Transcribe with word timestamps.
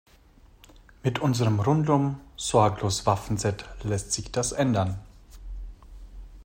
Mit 1.03 1.19
unserem 1.19 1.59
Rundum-Sorglos-Waffenset 1.59 3.65
lässt 3.83 4.13
sich 4.13 4.31
das 4.31 4.51
ändern. 4.51 4.99